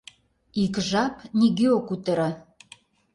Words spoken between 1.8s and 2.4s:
кутыро.